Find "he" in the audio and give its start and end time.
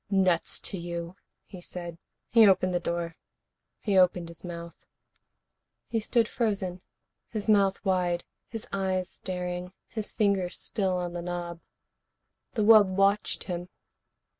1.45-1.61, 2.31-2.47, 3.81-3.99, 5.85-5.99